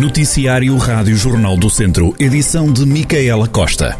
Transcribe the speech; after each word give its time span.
Noticiário 0.00 0.76
Rádio 0.76 1.16
Jornal 1.16 1.56
do 1.56 1.68
Centro, 1.68 2.14
edição 2.20 2.72
de 2.72 2.86
Micaela 2.86 3.48
Costa. 3.48 3.98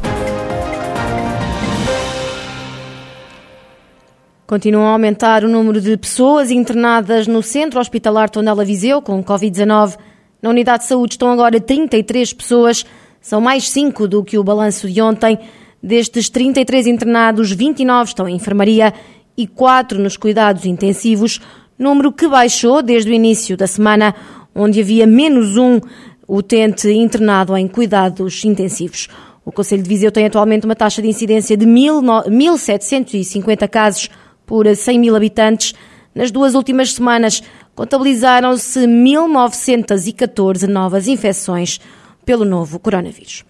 Continua 4.46 4.84
a 4.84 4.90
aumentar 4.90 5.42
o 5.42 5.48
número 5.48 5.80
de 5.80 5.96
pessoas 5.96 6.52
internadas 6.52 7.26
no 7.26 7.42
Centro 7.42 7.80
Hospitalar 7.80 8.30
Tondela 8.30 8.64
Viseu 8.64 9.02
com 9.02 9.24
Covid-19. 9.24 9.96
Na 10.40 10.50
unidade 10.50 10.84
de 10.84 10.88
saúde 10.88 11.14
estão 11.14 11.32
agora 11.32 11.60
33 11.60 12.32
pessoas, 12.32 12.86
são 13.20 13.40
mais 13.40 13.68
5 13.68 14.06
do 14.06 14.22
que 14.22 14.38
o 14.38 14.44
balanço 14.44 14.88
de 14.88 15.02
ontem. 15.02 15.36
Destes 15.82 16.30
33 16.30 16.86
internados, 16.86 17.50
29 17.50 18.10
estão 18.10 18.28
em 18.28 18.36
enfermaria 18.36 18.94
e 19.36 19.48
4 19.48 20.00
nos 20.00 20.16
cuidados 20.16 20.64
intensivos, 20.64 21.40
número 21.76 22.12
que 22.12 22.28
baixou 22.28 22.84
desde 22.84 23.10
o 23.10 23.14
início 23.14 23.56
da 23.56 23.66
semana 23.66 24.14
onde 24.58 24.80
havia 24.80 25.06
menos 25.06 25.56
um 25.56 25.80
utente 26.26 26.90
internado 26.90 27.56
em 27.56 27.68
cuidados 27.68 28.44
intensivos. 28.44 29.08
O 29.44 29.52
Conselho 29.52 29.82
de 29.82 29.88
Viseu 29.88 30.12
tem 30.12 30.26
atualmente 30.26 30.66
uma 30.66 30.76
taxa 30.76 31.00
de 31.00 31.08
incidência 31.08 31.56
de 31.56 31.64
1.750 31.64 33.66
casos 33.68 34.10
por 34.44 34.66
100 34.66 34.98
mil 34.98 35.16
habitantes. 35.16 35.72
Nas 36.14 36.30
duas 36.30 36.54
últimas 36.54 36.92
semanas, 36.92 37.42
contabilizaram-se 37.74 38.80
1.914 38.80 40.66
novas 40.66 41.08
infecções 41.08 41.80
pelo 42.26 42.44
novo 42.44 42.78
coronavírus. 42.78 43.42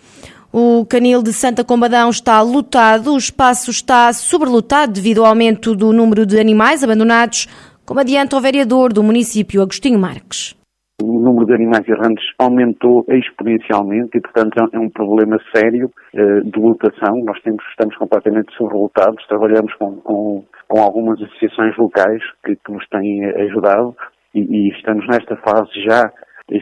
O 0.53 0.87
canil 0.87 1.21
de 1.23 1.33
Santa 1.33 1.65
Combadão 1.65 2.11
está 2.11 2.41
lotado, 2.43 3.13
o 3.13 3.19
espaço 3.19 3.71
está 3.71 4.13
sobrelotado 4.13 4.93
devido 4.93 5.21
ao 5.21 5.27
aumento 5.27 5.75
do 5.75 5.93
número 5.93 6.25
de 6.25 6.39
animais 6.39 6.85
abandonados, 6.85 7.49
como 7.85 8.01
adianta 8.01 8.37
o 8.37 8.41
vereador 8.41 8.93
do 8.93 9.03
município, 9.03 9.61
Agostinho 9.61 9.99
Marques 9.99 10.58
o 11.01 11.21
número 11.21 11.47
de 11.47 11.55
animais 11.55 11.87
errantes 11.89 12.25
aumentou 12.39 13.05
exponencialmente 13.09 14.19
e, 14.19 14.21
portanto, 14.21 14.69
é 14.73 14.79
um 14.79 14.91
problema 14.91 15.39
sério 15.55 15.91
uh, 16.15 16.45
de 16.45 16.59
lotação. 16.59 17.23
Nós 17.25 17.41
temos, 17.43 17.65
estamos 17.71 17.97
completamente 17.97 18.53
sobrelotados, 18.57 19.25
trabalhamos 19.29 19.73
com, 19.75 19.97
com, 19.99 20.45
com 20.67 20.81
algumas 20.81 21.21
associações 21.23 21.77
locais 21.77 22.23
que, 22.45 22.57
que 22.57 22.73
nos 22.73 22.87
têm 22.89 23.25
ajudado 23.25 23.97
e, 24.35 24.41
e, 24.41 24.69
estamos 24.73 25.07
nesta 25.07 25.37
fase 25.37 25.71
já 25.85 26.13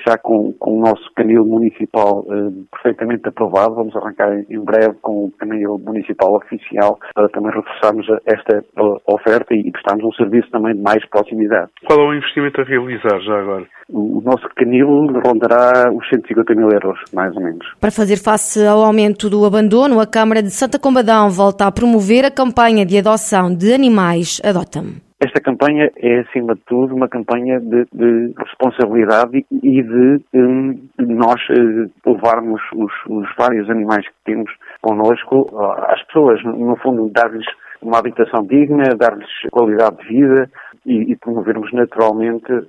já 0.06 0.18
com, 0.18 0.52
com 0.58 0.78
o 0.78 0.80
nosso 0.80 1.04
canil 1.14 1.44
municipal 1.44 2.20
uh, 2.20 2.66
perfeitamente 2.72 3.28
aprovado. 3.28 3.74
Vamos 3.74 3.94
arrancar 3.96 4.32
em 4.38 4.64
breve 4.64 4.94
com 5.02 5.26
o 5.26 5.32
canil 5.38 5.78
municipal 5.78 6.34
oficial 6.34 6.98
para 7.14 7.28
também 7.28 7.52
reforçarmos 7.52 8.06
esta 8.26 8.64
uh, 8.78 9.00
oferta 9.06 9.54
e 9.54 9.70
prestarmos 9.70 10.04
um 10.04 10.12
serviço 10.12 10.50
também 10.50 10.74
de 10.74 10.82
mais 10.82 11.04
proximidade. 11.08 11.70
Qual 11.86 12.00
é 12.00 12.02
o 12.02 12.14
investimento 12.14 12.60
a 12.60 12.64
realizar 12.64 13.20
já 13.20 13.40
agora? 13.40 13.66
O, 13.88 14.18
o 14.18 14.22
nosso 14.22 14.48
canil 14.56 14.88
rondará 15.24 15.92
os 15.92 16.08
150 16.08 16.54
mil 16.54 16.68
euros, 16.70 16.98
mais 17.12 17.34
ou 17.36 17.42
menos. 17.42 17.66
Para 17.80 17.90
fazer 17.90 18.16
face 18.16 18.64
ao 18.66 18.80
aumento 18.80 19.30
do 19.30 19.44
abandono, 19.44 20.00
a 20.00 20.06
Câmara 20.06 20.42
de 20.42 20.50
Santa 20.50 20.78
Combadão 20.78 21.30
volta 21.30 21.66
a 21.66 21.72
promover 21.72 22.24
a 22.24 22.30
campanha 22.30 22.84
de 22.84 22.98
adoção 22.98 23.54
de 23.54 23.72
animais 23.72 24.40
Adota-me. 24.44 25.05
Esta 25.18 25.40
campanha 25.40 25.90
é, 25.96 26.18
acima 26.20 26.54
de 26.54 26.60
tudo, 26.66 26.94
uma 26.94 27.08
campanha 27.08 27.58
de, 27.58 27.86
de 27.90 28.34
responsabilidade 28.36 29.46
e 29.50 29.82
de, 29.82 30.20
um, 30.34 30.78
nós 30.98 31.40
uh, 31.48 31.90
levarmos 32.04 32.60
os, 32.74 32.92
os, 33.08 33.26
vários 33.38 33.70
animais 33.70 34.06
que 34.06 34.14
temos 34.26 34.52
connosco 34.82 35.48
às 35.88 36.02
pessoas, 36.02 36.42
no 36.44 36.76
fundo, 36.76 37.08
dar-lhes 37.08 37.46
uma 37.80 37.98
habitação 37.98 38.44
digna, 38.44 38.94
dar-lhes 38.94 39.30
qualidade 39.50 39.96
de 40.02 40.08
vida 40.08 40.50
e, 40.84 41.12
e 41.12 41.16
promovermos 41.16 41.72
naturalmente 41.72 42.52
uh, 42.52 42.66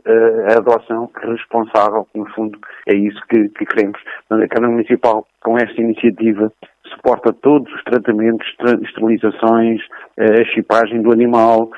a 0.50 0.58
adoção 0.58 1.10
responsável, 1.22 2.08
no 2.16 2.26
fundo, 2.30 2.58
é 2.88 2.96
isso 2.96 3.20
que, 3.30 3.50
que 3.50 3.66
queremos. 3.66 4.00
A 4.30 4.48
Câmara 4.48 4.72
Municipal, 4.72 5.28
com 5.42 5.58
esta 5.58 5.82
iniciativa, 5.82 6.50
suporta 6.98 7.32
todos 7.32 7.72
os 7.74 7.84
tratamentos, 7.84 8.46
esterilizações, 8.82 9.82
a 10.18 10.44
chipagem 10.54 11.02
do 11.02 11.12
animal, 11.12 11.70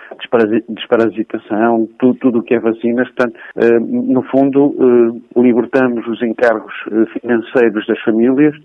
desparasitação, 0.70 1.88
tudo 2.00 2.40
o 2.40 2.44
que 2.44 2.56
é 2.56 2.60
vacinas. 2.60 3.08
Portanto, 3.10 3.38
eh, 3.56 3.80
no 3.80 4.22
fundo, 4.24 4.76
eh, 4.80 5.40
libertamos 5.42 6.08
os 6.08 6.22
encargos 6.22 6.74
eh, 6.92 7.20
financeiros 7.20 7.86
das 7.86 8.00
famílias 8.02 8.56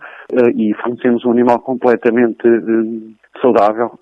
e 0.54 0.74
fornecemos 0.74 1.24
um 1.24 1.32
animal 1.32 1.60
completamente 1.60 2.42
saudável 3.40 3.98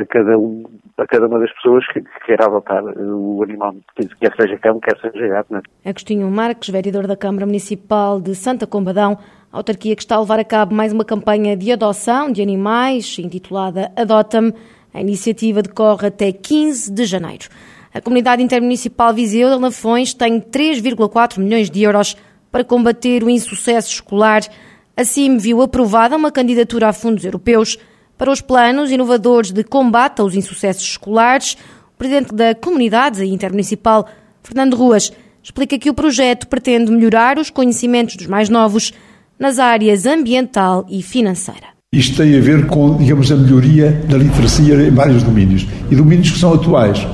a 0.00 0.04
cada, 0.06 0.38
um, 0.38 0.64
a 0.98 1.06
cada 1.06 1.26
uma 1.26 1.38
das 1.38 1.52
pessoas 1.54 1.86
que, 1.88 2.00
que 2.00 2.26
quer 2.26 2.42
adotar 2.42 2.84
o 2.84 3.42
animal, 3.42 3.74
quer 4.20 4.34
seja 4.36 4.58
cão, 4.58 4.80
quer 4.80 4.98
seja 4.98 5.28
gato. 5.28 5.52
Né? 5.52 5.62
Agostinho 5.84 6.30
Marques, 6.30 6.68
vereador 6.68 7.06
da 7.06 7.16
Câmara 7.16 7.46
Municipal 7.46 8.20
de 8.20 8.34
Santa 8.34 8.66
Combadão, 8.66 9.16
a 9.56 9.58
autarquia 9.58 9.96
que 9.96 10.02
está 10.02 10.16
a 10.16 10.20
levar 10.20 10.38
a 10.38 10.44
cabo 10.44 10.74
mais 10.74 10.92
uma 10.92 11.02
campanha 11.02 11.56
de 11.56 11.72
adoção 11.72 12.30
de 12.30 12.42
animais, 12.42 13.16
intitulada 13.18 13.90
Adota-me. 13.96 14.52
A 14.92 15.00
iniciativa 15.00 15.62
decorre 15.62 16.08
até 16.08 16.30
15 16.30 16.92
de 16.92 17.06
janeiro. 17.06 17.48
A 17.94 17.98
Comunidade 18.02 18.42
Intermunicipal 18.42 19.14
Viseu 19.14 19.48
de 19.48 19.56
Lafões 19.56 20.12
tem 20.12 20.42
3,4 20.42 21.38
milhões 21.38 21.70
de 21.70 21.82
euros 21.82 22.14
para 22.52 22.64
combater 22.64 23.24
o 23.24 23.30
insucesso 23.30 23.90
escolar. 23.90 24.42
Assim, 24.94 25.38
viu 25.38 25.62
aprovada 25.62 26.16
uma 26.16 26.30
candidatura 26.30 26.88
a 26.88 26.92
fundos 26.92 27.24
europeus 27.24 27.78
para 28.18 28.30
os 28.30 28.42
planos 28.42 28.90
inovadores 28.90 29.52
de 29.52 29.64
combate 29.64 30.20
aos 30.20 30.34
insucessos 30.34 30.82
escolares. 30.82 31.56
O 31.94 31.96
presidente 31.96 32.34
da 32.34 32.54
Comunidade 32.54 33.24
Intermunicipal, 33.24 34.06
Fernando 34.42 34.76
Ruas, 34.76 35.10
explica 35.42 35.78
que 35.78 35.88
o 35.88 35.94
projeto 35.94 36.46
pretende 36.46 36.92
melhorar 36.92 37.38
os 37.38 37.48
conhecimentos 37.48 38.16
dos 38.16 38.26
mais 38.26 38.50
novos 38.50 38.92
nas 39.38 39.58
áreas 39.58 40.06
ambiental 40.06 40.86
e 40.88 41.02
financeira. 41.02 41.76
Isto 41.92 42.16
tem 42.16 42.36
a 42.36 42.40
ver 42.40 42.66
com, 42.66 42.96
digamos, 42.96 43.30
a 43.30 43.36
melhoria 43.36 44.02
da 44.08 44.18
literacia 44.18 44.74
em 44.74 44.90
vários 44.90 45.22
domínios 45.22 45.66
e 45.90 45.96
domínios 45.96 46.30
que 46.30 46.38
são 46.38 46.52
atuais, 46.52 47.06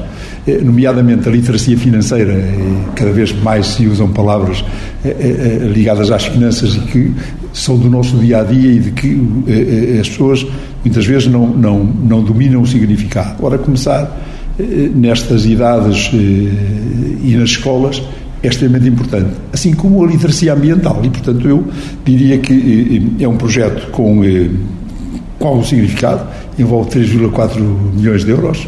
eh, 0.46 0.58
nomeadamente 0.58 1.28
a 1.28 1.30
literacia 1.30 1.76
financeira. 1.76 2.32
Eh, 2.32 2.92
cada 2.96 3.12
vez 3.12 3.32
mais 3.42 3.66
se 3.66 3.86
usam 3.86 4.08
palavras 4.12 4.64
eh, 5.04 5.70
ligadas 5.72 6.10
às 6.10 6.24
finanças 6.24 6.74
e 6.74 6.80
que 6.80 7.12
são 7.52 7.78
do 7.78 7.88
nosso 7.88 8.16
dia 8.16 8.40
a 8.40 8.44
dia 8.44 8.72
e 8.72 8.78
de 8.80 8.90
que 8.92 9.20
as 10.00 10.08
pessoas 10.08 10.44
muitas 10.84 11.06
vezes 11.06 11.28
não, 11.28 11.46
não, 11.46 11.84
não 11.84 12.24
dominam 12.24 12.62
o 12.62 12.66
significado. 12.66 13.44
Ora, 13.44 13.58
começar 13.58 14.10
nestas 14.94 15.46
idades 15.46 16.10
e 16.12 17.36
nas 17.36 17.50
escolas 17.50 18.02
é 18.42 18.48
extremamente 18.48 18.88
importante, 18.88 19.30
assim 19.52 19.72
como 19.72 20.02
a 20.02 20.06
literacia 20.06 20.52
ambiental. 20.52 21.00
E, 21.04 21.10
portanto, 21.10 21.48
eu 21.48 21.64
diria 22.04 22.38
que 22.38 23.12
eh, 23.20 23.24
é 23.24 23.28
um 23.28 23.36
projeto 23.36 23.90
com, 23.90 24.24
eh, 24.24 24.50
com 25.38 25.48
algum 25.48 25.64
significado, 25.64 26.26
envolve 26.58 26.90
3,4 26.90 27.60
milhões 27.94 28.24
de 28.24 28.30
euros 28.30 28.66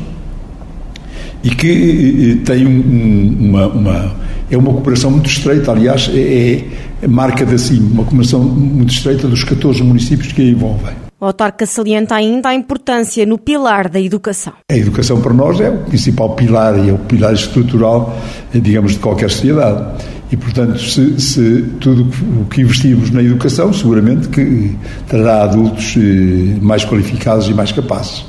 e 1.42 1.50
que 1.50 2.38
eh, 2.40 2.44
tem 2.44 2.66
um, 2.66 3.48
uma, 3.48 3.66
uma, 3.66 4.16
é 4.50 4.56
uma 4.56 4.72
cooperação 4.72 5.10
muito 5.10 5.28
estreita, 5.28 5.72
aliás, 5.72 6.08
é, 6.14 6.64
é 7.02 7.08
marca 7.08 7.44
de 7.44 7.58
cima, 7.58 7.88
uma 7.90 8.04
cooperação 8.04 8.42
muito 8.42 8.92
estreita 8.92 9.26
dos 9.26 9.42
14 9.42 9.82
municípios 9.82 10.32
que 10.32 10.40
a 10.40 10.44
envolvem. 10.44 11.03
O 11.24 11.28
autarca 11.28 11.64
salienta 11.64 12.16
ainda 12.16 12.50
a 12.50 12.54
importância 12.54 13.24
no 13.24 13.38
pilar 13.38 13.88
da 13.88 13.98
educação. 13.98 14.52
A 14.70 14.76
educação 14.76 15.22
para 15.22 15.32
nós 15.32 15.58
é 15.58 15.70
o 15.70 15.78
principal 15.78 16.34
pilar 16.34 16.78
e 16.78 16.90
é 16.90 16.92
o 16.92 16.98
pilar 16.98 17.32
estrutural, 17.32 18.14
digamos, 18.52 18.92
de 18.92 18.98
qualquer 18.98 19.30
sociedade. 19.30 20.04
E, 20.30 20.36
portanto, 20.36 20.78
se, 20.78 21.18
se 21.18 21.62
tudo 21.80 22.06
o 22.42 22.44
que 22.44 22.60
investimos 22.60 23.10
na 23.10 23.22
educação, 23.22 23.72
seguramente 23.72 24.28
que 24.28 24.76
trará 25.08 25.44
adultos 25.44 25.96
eh, 25.96 26.58
mais 26.60 26.84
qualificados 26.84 27.48
e 27.48 27.54
mais 27.54 27.72
capazes. 27.72 28.26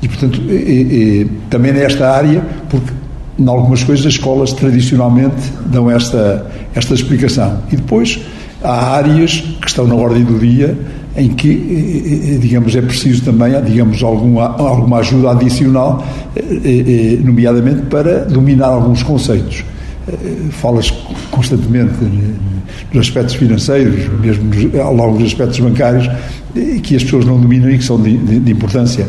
E, 0.00 0.06
portanto, 0.06 0.40
é, 0.48 1.22
é, 1.22 1.26
também 1.50 1.72
nesta 1.72 2.08
área, 2.08 2.46
porque 2.70 2.92
em 3.36 3.48
algumas 3.48 3.82
coisas 3.82 4.06
as 4.06 4.12
escolas 4.12 4.52
tradicionalmente 4.52 5.50
dão 5.66 5.90
esta, 5.90 6.46
esta 6.76 6.94
explicação. 6.94 7.60
E 7.72 7.76
depois 7.76 8.20
há 8.62 8.94
áreas 8.94 9.40
que 9.60 9.66
estão 9.66 9.84
na 9.84 9.96
ordem 9.96 10.22
do 10.22 10.38
dia 10.38 10.78
em 11.16 11.28
que, 11.30 11.50
eh, 11.50 12.34
eh, 12.34 12.38
digamos, 12.38 12.76
é 12.76 12.82
preciso 12.82 13.24
também, 13.24 13.52
digamos, 13.62 14.02
alguma, 14.02 14.54
alguma 14.56 14.98
ajuda 14.98 15.30
adicional, 15.30 16.04
eh, 16.36 17.18
nomeadamente 17.22 17.82
para 17.82 18.24
dominar 18.24 18.66
alguns 18.66 19.02
conceitos. 19.02 19.64
Falas 20.50 20.88
constantemente 21.32 21.94
nos 22.92 23.08
aspectos 23.08 23.34
financeiros, 23.34 24.08
mesmo 24.20 24.52
ao 24.80 24.94
longo 24.94 25.18
dos 25.18 25.26
aspectos 25.26 25.58
bancários, 25.58 26.08
que 26.84 26.94
as 26.94 27.02
pessoas 27.02 27.24
não 27.24 27.40
dominam 27.40 27.68
e 27.70 27.76
que 27.76 27.84
são 27.84 28.00
de, 28.00 28.16
de, 28.16 28.38
de 28.38 28.52
importância 28.52 29.08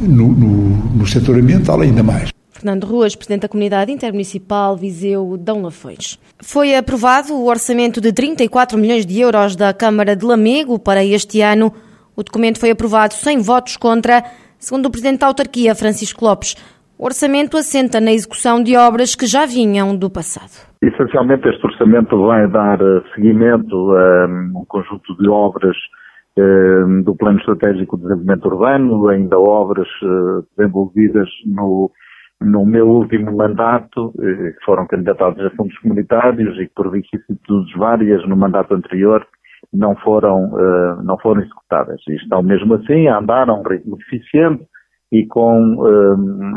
no, 0.00 0.32
no, 0.32 0.76
no 0.96 1.06
setor 1.06 1.38
ambiental 1.38 1.82
ainda 1.82 2.02
mais. 2.02 2.35
Fernando 2.56 2.84
Ruas, 2.84 3.14
Presidente 3.14 3.42
da 3.42 3.48
Comunidade 3.48 3.92
Intermunicipal 3.92 4.76
Viseu 4.76 5.36
Dão 5.36 5.62
Lafões. 5.62 6.18
Foi 6.42 6.74
aprovado 6.74 7.34
o 7.34 7.46
orçamento 7.46 8.00
de 8.00 8.12
34 8.12 8.78
milhões 8.78 9.04
de 9.04 9.20
euros 9.20 9.54
da 9.54 9.74
Câmara 9.74 10.16
de 10.16 10.24
Lamego 10.24 10.78
para 10.78 11.04
este 11.04 11.42
ano. 11.42 11.72
O 12.16 12.22
documento 12.22 12.58
foi 12.58 12.70
aprovado 12.70 13.12
sem 13.12 13.40
votos 13.42 13.76
contra, 13.76 14.22
segundo 14.58 14.86
o 14.86 14.90
Presidente 14.90 15.20
da 15.20 15.26
Autarquia, 15.26 15.74
Francisco 15.74 16.24
Lopes. 16.24 16.56
O 16.98 17.04
orçamento 17.04 17.58
assenta 17.58 18.00
na 18.00 18.10
execução 18.10 18.62
de 18.62 18.74
obras 18.74 19.14
que 19.14 19.26
já 19.26 19.44
vinham 19.44 19.94
do 19.94 20.08
passado. 20.08 20.66
Essencialmente, 20.80 21.46
este 21.46 21.66
orçamento 21.66 22.18
vai 22.26 22.48
dar 22.48 22.80
eh, 22.80 23.02
seguimento 23.14 23.92
a 23.94 24.26
um 24.26 24.64
conjunto 24.66 25.14
de 25.18 25.28
obras 25.28 25.76
eh, 26.38 27.02
do 27.04 27.14
Plano 27.14 27.38
Estratégico 27.38 27.98
de 27.98 28.04
Desenvolvimento 28.04 28.46
Urbano, 28.46 29.08
ainda 29.08 29.38
obras 29.38 29.88
eh, 30.02 30.42
desenvolvidas 30.56 31.28
no, 31.44 31.90
no 32.40 32.66
meu 32.66 32.86
último 32.88 33.34
mandato, 33.36 34.12
que 34.16 34.64
foram 34.64 34.86
candidatadas 34.86 35.46
a 35.46 35.56
fundos 35.56 35.76
comunitários 35.78 36.56
e 36.58 36.66
que 36.66 36.74
por 36.74 36.90
vicissitudes 36.90 37.74
várias 37.76 38.26
no 38.28 38.36
mandato 38.36 38.74
anterior 38.74 39.26
não 39.72 39.96
foram, 39.96 40.50
não 41.02 41.18
foram 41.18 41.40
executadas. 41.40 42.00
E 42.08 42.14
estão 42.16 42.42
mesmo 42.42 42.74
assim 42.74 43.08
a 43.08 43.18
andar 43.18 43.48
a 43.48 43.54
um 43.54 43.62
ritmo 43.62 43.96
eficiente 44.00 44.66
e 45.10 45.26
com 45.26 45.82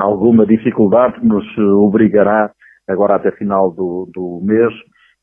alguma 0.02 0.46
dificuldade 0.46 1.20
que 1.20 1.26
nos 1.26 1.46
obrigará 1.58 2.52
agora 2.90 3.16
até 3.16 3.32
final 3.32 3.72
do, 3.72 4.10
do 4.14 4.42
mês, 4.44 4.74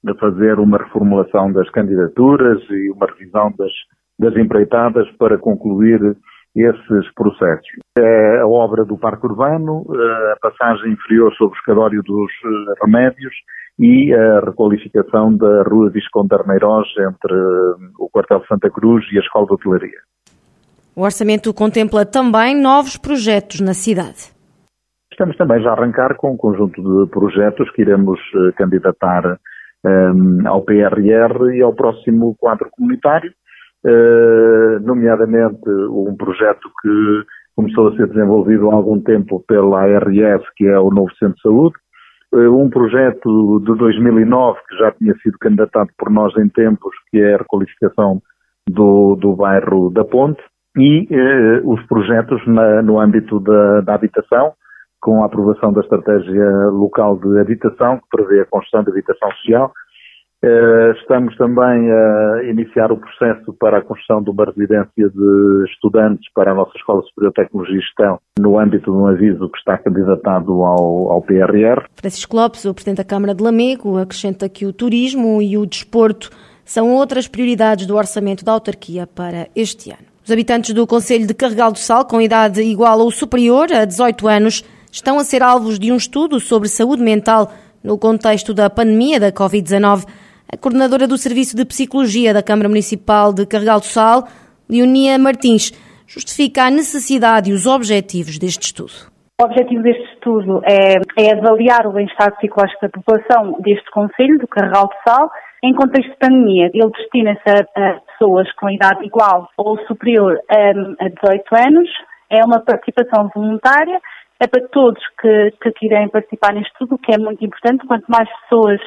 a 0.07 0.15
fazer 0.15 0.59
uma 0.61 0.79
reformulação 0.79 1.53
das 1.53 1.69
candidaturas 1.71 2.63
e 2.71 2.91
uma 2.91 3.07
revisão 3.07 3.53
das, 3.59 3.73
das 4.19 4.37
empreitadas 4.37 5.09
para 5.19 5.37
concluir 5.37 6.01
esses 6.65 7.13
processos. 7.15 7.67
É 7.99 8.41
a 8.41 8.47
obra 8.47 8.85
do 8.85 8.97
Parque 8.97 9.27
Urbano, 9.27 9.85
a 10.33 10.37
passagem 10.41 10.93
inferior 10.93 11.33
sobre 11.35 11.57
o 11.57 11.59
escadório 11.59 12.03
dos 12.03 12.31
eh, 12.31 12.85
remédios 12.85 13.35
e 13.79 14.15
a 14.15 14.41
requalificação 14.41 15.37
da 15.37 15.63
Rua 15.65 15.91
Visconde 15.91 16.35
Armeiroz 16.35 16.89
entre 16.99 17.35
eh, 17.35 17.91
o 17.99 18.09
Quartel 18.11 18.41
de 18.41 18.47
Santa 18.47 18.71
Cruz 18.71 19.05
e 19.13 19.19
a 19.19 19.21
Escola 19.21 19.47
de 19.47 19.53
Hotelaria. 19.53 20.01
O 20.97 21.03
orçamento 21.03 21.53
contempla 21.53 22.07
também 22.07 22.59
novos 22.59 22.97
projetos 22.97 23.61
na 23.61 23.75
cidade. 23.75 24.33
Estamos 25.13 25.37
também 25.37 25.63
já 25.63 25.71
a 25.71 25.73
arrancar 25.73 26.17
com 26.17 26.33
um 26.33 26.37
conjunto 26.37 26.81
de 26.83 27.11
projetos 27.11 27.71
que 27.73 27.83
iremos 27.83 28.19
uh, 28.35 28.53
candidatar 28.57 29.39
um, 29.85 30.47
ao 30.47 30.63
PRR 30.63 31.55
e 31.55 31.63
ao 31.63 31.75
próximo 31.75 32.35
quadro 32.39 32.69
comunitário, 32.71 33.33
nomeadamente 34.83 35.69
um 35.91 36.17
projeto 36.17 36.71
que 36.83 37.25
começou 37.57 37.89
a 37.89 37.97
ser 37.97 38.07
desenvolvido 38.09 38.71
há 38.71 38.75
algum 38.75 39.01
tempo 39.01 39.43
pela 39.49 39.81
ARS, 39.81 40.45
que 40.57 40.67
é 40.67 40.79
o 40.79 40.91
Novo 40.91 41.11
Centro 41.17 41.37
de 41.37 41.43
Saúde, 41.43 41.75
uh, 42.33 42.63
um 42.63 42.69
projeto 42.69 43.61
de 43.61 43.75
2009 43.79 44.59
que 44.69 44.77
já 44.77 44.93
tinha 44.93 45.15
sido 45.23 45.39
candidatado 45.39 45.89
por 45.99 46.11
nós 46.11 46.37
em 46.37 46.49
tempos, 46.49 46.95
que 47.11 47.19
é 47.19 47.35
a 47.35 47.39
requalificação 47.39 48.21
do, 48.69 49.17
do 49.17 49.35
bairro 49.35 49.91
da 49.91 50.05
Ponte, 50.05 50.43
e 50.79 51.09
os 51.65 51.83
projetos 51.87 52.47
na, 52.47 52.83
no 52.83 53.01
âmbito 53.01 53.41
da, 53.41 53.81
da 53.81 53.95
habitação, 53.95 54.53
com 55.01 55.23
a 55.23 55.27
aprovação 55.27 55.73
da 55.73 55.81
estratégia 55.81 56.51
local 56.69 57.17
de 57.17 57.39
habitação, 57.39 57.97
que 57.99 58.05
prevê 58.11 58.41
a 58.41 58.45
construção 58.45 58.85
de 58.85 58.91
habitação 58.91 59.31
social. 59.31 59.73
Eh, 60.45 60.93
estamos 61.01 61.35
também 61.37 61.91
a 61.91 62.43
iniciar 62.45 62.93
o 62.93 62.99
processo 62.99 63.53
para 63.55 63.79
a 63.79 63.83
construção 63.83 64.23
de 64.23 64.31
uma 64.31 64.45
residência 64.45 65.09
de 65.09 65.65
estudantes 65.71 66.31
para 66.35 66.53
a 66.53 66.55
nossa 66.55 66.77
Escola 66.77 67.03
Superior 67.03 67.33
de 67.33 67.43
Tecnologia 67.43 67.77
e 67.77 67.81
Gestão, 67.81 68.19
no 68.39 68.59
âmbito 68.59 68.91
de 68.91 68.97
um 68.97 69.07
aviso 69.07 69.49
que 69.49 69.59
está 69.59 69.79
candidatado 69.79 70.53
ao, 70.63 71.11
ao 71.13 71.23
PRR. 71.23 71.87
Francisco 71.95 72.37
Lopes, 72.37 72.65
o 72.67 72.75
Presidente 72.75 72.99
da 72.99 73.05
Câmara 73.05 73.35
de 73.35 73.43
Lamego, 73.43 73.99
acrescenta 73.99 74.49
que 74.49 74.67
o 74.67 74.73
turismo 74.73 75.41
e 75.41 75.57
o 75.57 75.65
desporto 75.65 76.31
são 76.65 76.93
outras 76.93 77.27
prioridades 77.27 77.87
do 77.87 77.97
orçamento 77.97 78.45
da 78.45 78.53
autarquia 78.53 79.07
para 79.07 79.49
este 79.57 79.91
ano. 79.91 80.07
Os 80.23 80.31
habitantes 80.31 80.75
do 80.75 80.87
Conselho 80.87 81.27
de 81.27 81.33
Carregal 81.33 81.73
do 81.73 81.79
Sal, 81.79 82.05
com 82.05 82.21
idade 82.21 82.61
igual 82.61 82.99
ou 82.99 83.11
superior 83.11 83.73
a 83.73 83.85
18 83.85 84.29
anos, 84.29 84.65
estão 84.91 85.19
a 85.19 85.25
ser 85.25 85.43
alvos 85.43 85.79
de 85.79 85.93
um 85.93 85.97
estudo 85.97 86.41
sobre 86.41 86.69
saúde 86.69 87.03
mental 87.03 87.51
no 87.83 87.97
contexto 87.97 88.53
da 88.53 88.69
pandemia 88.69 89.21
da 89.21 89.31
Covid-19. 89.31 90.05
A 90.53 90.57
coordenadora 90.57 91.09
do 91.09 91.19
Serviço 91.19 91.57
de 91.57 91.65
Psicologia 91.65 92.33
da 92.33 92.43
Câmara 92.43 92.69
Municipal 92.69 93.33
de 93.33 93.45
Carregal 93.45 93.81
do 93.81 93.87
Sal, 93.87 94.29
Leonia 94.71 95.19
Martins, 95.19 95.73
justifica 96.07 96.67
a 96.67 96.71
necessidade 96.71 97.51
e 97.51 97.53
os 97.53 97.67
objetivos 97.67 98.39
deste 98.39 98.63
estudo. 98.63 99.11
O 99.41 99.45
objetivo 99.45 99.83
deste 99.83 100.05
estudo 100.15 100.63
é, 100.65 100.95
é 101.19 101.33
avaliar 101.35 101.87
o 101.87 101.93
bem-estar 101.93 102.35
psicológico 102.37 102.81
da 102.81 102.89
população 102.89 103.61
deste 103.61 103.91
Conselho, 103.91 104.39
do 104.39 104.47
Carregal 104.47 104.87
do 104.87 104.95
Sal, 105.05 105.31
em 105.65 105.75
contexto 105.75 106.11
de 106.11 106.19
pandemia. 106.19 106.71
Ele 106.73 106.91
destina-se 106.91 107.51
a, 107.51 108.01
pessoas 108.13 108.51
com 108.53 108.71
idade 108.71 109.05
igual 109.05 109.49
ou 109.59 109.77
superior 109.87 110.39
a, 110.49 111.05
a 111.05 111.09
18 111.09 111.45
anos. 111.57 111.91
É 112.31 112.45
uma 112.45 112.61
participação 112.61 113.29
voluntária 113.35 114.01
é 114.39 114.47
para 114.47 114.69
todos 114.69 115.03
que, 115.21 115.51
que 115.63 115.89
querem 115.89 116.09
participar 116.09 116.53
neste 116.53 116.71
estudo, 116.73 116.99
que 116.99 117.15
é 117.15 117.19
muito 117.19 117.45
importante. 117.45 117.87
Quanto 117.87 118.05
mais 118.07 118.29
pessoas 118.43 118.81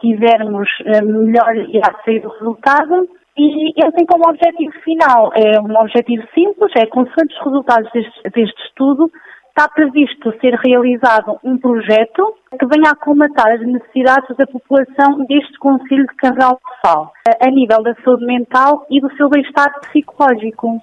tivermos, 0.00 0.68
eh, 0.84 1.02
melhor 1.02 1.54
irá 1.56 1.94
sair 2.04 2.24
o 2.26 2.30
resultado. 2.30 3.08
E 3.36 3.80
ele 3.80 3.92
tem 3.92 4.04
como 4.06 4.28
objetivo 4.28 4.72
final, 4.82 5.30
é 5.34 5.58
um 5.60 5.74
objetivo 5.80 6.22
simples, 6.34 6.72
é 6.76 6.84
consoante 6.86 7.34
os 7.34 7.44
resultados 7.44 7.90
deste, 7.92 8.22
deste 8.30 8.62
estudo, 8.66 9.10
está 9.48 9.68
previsto 9.68 10.32
ser 10.40 10.54
realizado 10.54 11.38
um 11.44 11.56
projeto 11.56 12.34
que 12.58 12.66
venha 12.66 12.90
a 12.90 12.96
comatar 12.96 13.52
as 13.52 13.60
necessidades 13.60 14.36
da 14.36 14.46
população 14.46 15.24
deste 15.26 15.58
Conselho 15.58 16.06
de 16.06 16.16
Carral 16.16 16.54
de 16.54 16.80
Sal, 16.82 17.12
a 17.40 17.50
nível 17.50 17.82
da 17.82 17.94
saúde 18.02 18.26
mental 18.26 18.84
e 18.90 19.00
do 19.00 19.14
seu 19.16 19.28
bem-estar 19.28 19.72
psicológico. 19.80 20.80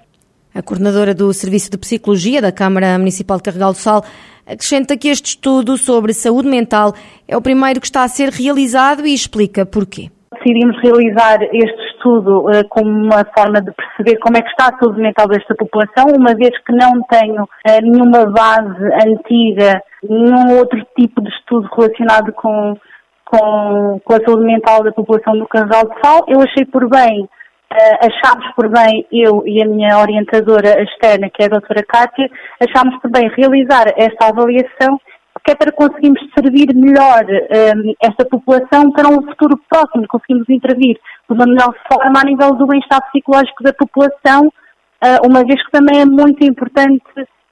A 0.58 0.62
coordenadora 0.62 1.14
do 1.14 1.32
Serviço 1.32 1.70
de 1.70 1.78
Psicologia 1.78 2.42
da 2.42 2.50
Câmara 2.50 2.98
Municipal 2.98 3.36
de 3.36 3.44
Carregal 3.44 3.70
do 3.70 3.76
Sal 3.76 4.02
acrescenta 4.44 4.96
que 4.96 5.06
este 5.06 5.26
estudo 5.26 5.76
sobre 5.76 6.12
saúde 6.12 6.48
mental 6.48 6.94
é 7.28 7.36
o 7.36 7.40
primeiro 7.40 7.78
que 7.80 7.86
está 7.86 8.02
a 8.02 8.08
ser 8.08 8.30
realizado 8.30 9.06
e 9.06 9.14
explica 9.14 9.64
porquê. 9.64 10.10
Decidimos 10.34 10.76
realizar 10.82 11.38
este 11.52 11.80
estudo 11.92 12.40
uh, 12.40 12.66
como 12.70 12.90
uma 12.90 13.24
forma 13.38 13.60
de 13.62 13.70
perceber 13.70 14.18
como 14.18 14.36
é 14.36 14.42
que 14.42 14.48
está 14.48 14.74
a 14.74 14.78
saúde 14.80 15.00
mental 15.00 15.28
desta 15.28 15.54
população, 15.54 16.06
uma 16.18 16.34
vez 16.34 16.50
que 16.66 16.72
não 16.72 17.02
tenho 17.08 17.44
uh, 17.44 17.80
nenhuma 17.80 18.26
base 18.26 18.84
antiga, 19.06 19.80
nenhum 20.02 20.58
outro 20.58 20.84
tipo 20.98 21.22
de 21.22 21.28
estudo 21.28 21.68
relacionado 21.72 22.32
com, 22.32 22.76
com, 23.24 24.00
com 24.04 24.12
a 24.12 24.24
saúde 24.26 24.44
mental 24.44 24.82
da 24.82 24.90
população 24.90 25.38
do 25.38 25.46
Carregal 25.46 25.84
de 25.84 26.00
Sal. 26.00 26.24
Eu 26.26 26.40
achei 26.40 26.64
por 26.64 26.88
bem 26.90 27.28
achámos 27.70 28.46
por 28.54 28.68
bem, 28.68 29.06
eu 29.12 29.42
e 29.46 29.62
a 29.62 29.66
minha 29.66 29.98
orientadora 29.98 30.82
externa, 30.82 31.28
que 31.30 31.42
é 31.42 31.46
a 31.46 31.50
doutora 31.50 31.82
Cátia, 31.86 32.30
achámos 32.60 33.00
por 33.00 33.10
bem 33.10 33.30
realizar 33.36 33.92
esta 33.96 34.28
avaliação, 34.28 34.98
que 35.44 35.52
é 35.52 35.54
para 35.54 35.72
conseguirmos 35.72 36.20
servir 36.34 36.74
melhor 36.74 37.24
um, 37.24 37.94
esta 38.02 38.24
população 38.24 38.90
para 38.92 39.08
um 39.08 39.22
futuro 39.22 39.58
próximo, 39.68 40.06
conseguimos 40.08 40.48
intervir 40.48 40.96
de 40.96 41.34
uma 41.34 41.46
melhor 41.46 41.74
forma 41.90 42.20
a 42.20 42.24
nível 42.24 42.54
do 42.54 42.66
bem-estar 42.66 43.00
psicológico 43.10 43.62
da 43.62 43.72
população, 43.72 44.46
uh, 44.46 45.26
uma 45.26 45.44
vez 45.44 45.64
que 45.64 45.70
também 45.70 46.00
é 46.00 46.04
muito 46.04 46.44
importante, 46.44 47.02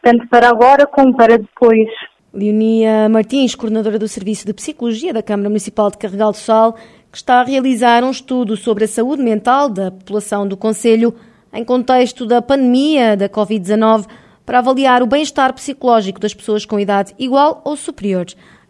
tanto 0.02 0.26
para 0.29 0.49
agora 0.49 0.87
como 0.87 1.17
para 1.17 1.38
depois. 1.38 1.88
Leonia 2.35 3.09
Martins, 3.09 3.55
coordenadora 3.55 3.99
do 3.99 4.09
Serviço 4.09 4.47
de 4.47 4.52
Psicologia 4.52 5.12
da 5.14 5.23
Câmara 5.23 5.49
Municipal 5.49 5.90
de 5.90 5.97
Carregal 5.97 6.33
do 6.33 6.37
Sal, 6.37 6.76
que 7.11 7.19
está 7.19 7.41
a 7.41 7.45
realizar 7.45 8.05
um 8.05 8.11
estudo 8.11 8.57
sobre 8.57 8.85
a 8.85 8.89
saúde 8.89 9.23
mental 9.23 9.69
da 9.69 9.91
população 9.91 10.47
do 10.47 10.57
Conselho 10.57 11.15
em 11.53 11.65
contexto 11.65 12.27
da 12.27 12.43
pandemia 12.43 13.17
da 13.17 13.29
Covid-19 13.29 14.07
para 14.45 14.59
avaliar 14.59 15.03
o 15.03 15.07
bem-estar 15.07 15.53
psicológico 15.53 16.21
das 16.21 16.35
pessoas 16.35 16.65
com 16.65 16.79
idade 16.79 17.15
igual 17.19 17.61
ou 17.65 17.77
superior 17.77 18.27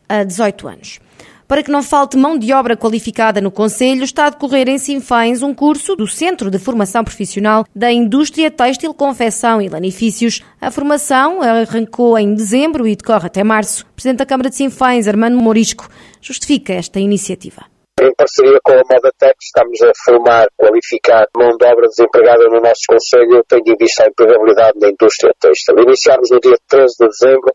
a 0.09 0.25
18 0.25 0.69
anos. 0.69 1.00
Para 1.49 1.62
que 1.62 1.71
não 1.71 1.81
falte 1.81 2.16
mão 2.16 2.37
de 2.37 2.52
obra 2.52 2.76
qualificada 2.76 3.40
no 3.40 3.52
Conselho, 3.52 4.02
está 4.02 4.26
a 4.26 4.31
decorrer 4.31 4.69
em 4.69 4.78
Sinfães 4.78 5.43
um 5.43 5.55
curso 5.55 5.95
do 5.95 6.07
Centro 6.09 6.50
de 6.50 6.59
Formação 6.59 7.05
Profissional 7.05 7.64
da 7.75 7.93
Indústria 7.93 8.50
Têxtil, 8.50 8.93
Confecção 8.93 9.62
e 9.62 9.69
Lanifícios. 9.69 10.43
A 10.61 10.73
formação 10.73 11.40
arrancou 11.40 12.19
em 12.19 12.35
dezembro 12.35 12.87
e 12.87 12.97
decorre 12.97 13.26
até 13.26 13.45
março. 13.45 13.85
O 13.85 13.95
Presidente 13.95 14.19
da 14.19 14.26
Câmara 14.26 14.50
de 14.50 14.57
Sinfães, 14.57 15.07
Armando 15.07 15.40
Morisco, 15.40 15.88
justifica 16.21 16.73
esta 16.73 16.99
iniciativa. 16.99 17.75
Em 18.06 18.14
parceria 18.14 18.60
com 18.62 18.70
a 18.70 18.82
Modatec, 18.88 19.34
estamos 19.42 19.82
a 19.82 19.90
formar, 20.04 20.46
qualificar 20.56 21.26
mão 21.36 21.56
de 21.56 21.66
obra 21.66 21.88
desempregada 21.88 22.44
no 22.44 22.60
nosso 22.60 22.82
Conselho, 22.86 23.42
tendo 23.48 23.66
em 23.66 23.76
vista 23.76 24.04
a 24.04 24.06
empregabilidade 24.06 24.78
na 24.78 24.90
indústria 24.90 25.34
têxtil. 25.40 25.75
Iniciamos 25.80 26.30
no 26.30 26.38
dia 26.38 26.56
13 26.68 26.94
de 27.00 27.08
dezembro 27.08 27.52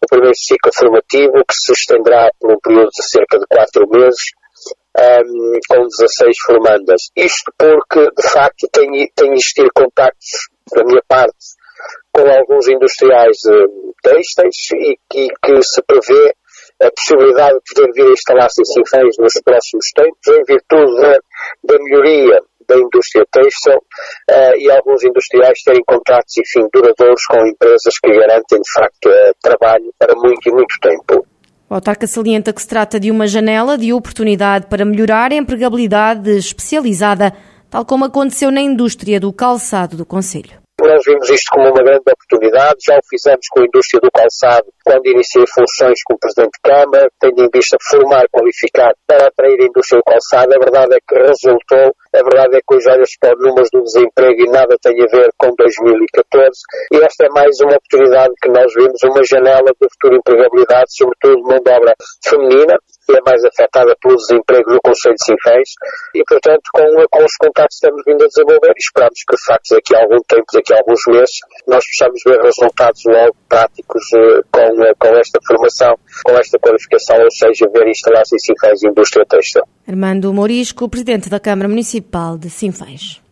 o 0.00 0.06
primeiro 0.08 0.34
ciclo 0.34 0.72
formativo, 0.74 1.44
que 1.46 1.52
se 1.52 1.72
estenderá 1.72 2.30
por 2.40 2.50
um 2.50 2.58
período 2.62 2.88
de 2.88 3.10
cerca 3.10 3.38
de 3.38 3.44
4 3.46 3.88
meses, 3.90 4.22
um, 4.96 5.58
com 5.68 5.82
16 5.82 6.36
formandas. 6.46 7.02
Isto 7.14 7.52
porque, 7.58 8.00
de 8.00 8.26
facto, 8.26 8.68
tem, 8.72 8.88
tem 9.14 9.32
existido 9.34 9.68
contactos, 9.74 10.48
da 10.74 10.82
minha 10.82 11.02
parte, 11.06 11.36
com 12.10 12.22
alguns 12.22 12.68
industriais 12.68 13.36
uh, 13.50 13.94
têxteis 14.02 14.56
e, 14.72 14.98
e 15.14 15.28
que 15.42 15.62
se 15.62 15.82
prevê 15.82 16.32
a 16.82 16.90
possibilidade 16.90 17.58
de 17.58 17.74
poder 17.74 17.92
vir 17.92 18.08
a 18.08 18.12
instalar-se 18.12 18.64
Sinfãs 18.64 19.16
nos 19.18 19.32
próximos 19.44 19.86
tempos, 19.94 20.26
em 20.28 20.44
virtude 20.44 21.00
da, 21.00 21.18
da 21.64 21.84
melhoria 21.84 22.40
da 22.70 22.76
indústria 22.78 23.24
têxtil 23.32 23.74
uh, 23.74 24.56
e 24.56 24.70
alguns 24.70 25.02
industriais 25.02 25.58
terem 25.64 25.82
contratos, 25.84 26.36
enfim, 26.38 26.68
duradouros 26.72 27.24
com 27.28 27.44
empresas 27.46 27.94
que 28.00 28.12
garantem, 28.12 28.60
de 28.60 28.72
facto, 28.72 29.06
uh, 29.08 29.34
trabalho 29.42 29.92
para 29.98 30.14
muito 30.14 30.48
e 30.48 30.52
muito 30.52 30.76
tempo. 30.80 31.26
O 31.68 31.74
autarca 31.74 32.06
salienta 32.06 32.52
que 32.52 32.62
se 32.62 32.68
trata 32.68 32.98
de 32.98 33.10
uma 33.10 33.26
janela 33.26 33.76
de 33.76 33.92
oportunidade 33.92 34.66
para 34.66 34.84
melhorar 34.84 35.32
a 35.32 35.36
empregabilidade 35.36 36.30
especializada, 36.30 37.32
tal 37.68 37.84
como 37.84 38.04
aconteceu 38.04 38.50
na 38.50 38.60
indústria 38.60 39.20
do 39.20 39.32
calçado 39.32 39.96
do 39.96 40.06
Conselho. 40.06 40.59
Nós 40.80 41.02
vimos 41.04 41.28
isto 41.28 41.48
como 41.52 41.68
uma 41.68 41.82
grande 41.82 42.02
oportunidade, 42.08 42.78
já 42.84 42.96
o 42.96 43.08
fizemos 43.08 43.46
com 43.50 43.60
a 43.60 43.64
indústria 43.64 44.00
do 44.00 44.10
calçado 44.10 44.66
quando 44.84 45.06
iniciei 45.06 45.44
funções 45.46 45.98
como 46.04 46.18
Presidente 46.18 46.56
de 46.56 46.62
Câmara, 46.64 47.08
tendo 47.20 47.44
em 47.44 47.48
vista 47.52 47.76
formar, 47.90 48.24
qualificar 48.32 48.92
para 49.06 49.26
atrair 49.26 49.60
a 49.60 49.66
indústria 49.66 50.00
do 50.00 50.04
calçado. 50.04 50.54
A 50.54 50.58
verdade 50.58 50.94
é 50.96 50.98
que 51.06 51.14
resultou, 51.20 51.94
a 52.14 52.22
verdade 52.22 52.56
é 52.56 52.60
que 52.60 52.74
hoje 52.74 52.90
olha-se 52.90 53.18
para 53.20 53.34
números 53.36 53.68
do 53.72 53.82
desemprego 53.82 54.40
e 54.40 54.50
nada 54.50 54.74
tem 54.82 54.96
a 55.02 55.06
ver 55.06 55.30
com 55.38 55.54
2014 55.54 56.50
e 56.92 56.96
esta 56.96 57.26
é 57.26 57.28
mais 57.30 57.54
uma 57.60 57.76
oportunidade 57.76 58.32
que 58.40 58.48
nós 58.48 58.72
vimos, 58.74 59.02
uma 59.04 59.22
janela 59.24 59.70
de 59.80 59.86
futura 59.92 60.16
empregabilidade, 60.16 60.90
sobretudo 60.90 61.42
mão 61.42 61.60
de 61.60 61.70
obra 61.70 61.94
feminina, 62.24 62.78
é 63.16 63.20
mais 63.24 63.44
afetada 63.44 63.94
pelo 64.00 64.16
desemprego 64.16 64.70
no 64.72 64.80
Conselho 64.80 65.14
de 65.14 65.24
Sinfãs 65.24 65.68
e, 66.14 66.22
portanto, 66.24 66.62
com, 66.72 66.84
com 67.10 67.24
os 67.24 67.36
contatos 67.36 67.78
que 67.78 67.86
estamos 67.86 68.02
vindo 68.06 68.24
a 68.24 68.28
desenvolver 68.28 68.72
esperamos 68.76 69.20
que, 69.26 69.36
de 69.36 69.44
facto, 69.44 69.74
daqui 69.74 69.96
a 69.96 70.02
algum 70.02 70.20
tempo, 70.26 70.44
daqui 70.52 70.74
a 70.74 70.78
alguns 70.78 71.00
meses, 71.08 71.36
nós 71.66 71.84
possamos 71.84 72.20
ver 72.26 72.40
resultados 72.40 73.02
logo 73.06 73.36
práticos 73.48 74.02
uh, 74.14 74.42
com, 74.50 74.66
uh, 74.82 74.94
com 74.98 75.08
esta 75.16 75.38
formação, 75.46 75.94
com 76.24 76.32
esta 76.36 76.58
qualificação, 76.58 77.16
ou 77.22 77.30
seja, 77.30 77.66
ver 77.72 77.88
instalar-se 77.88 78.34
em 78.34 78.38
Sinfãs 78.38 78.82
indústria 78.82 79.24
têxtil. 79.26 79.62
Armando 79.86 80.32
Morisco, 80.32 80.88
Presidente 80.88 81.28
da 81.28 81.40
Câmara 81.40 81.68
Municipal 81.68 82.36
de 82.38 82.50
Sinfãs. 82.50 83.29